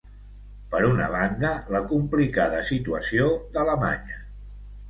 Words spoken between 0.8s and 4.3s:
una banda, la complicada situació d’Alemanya.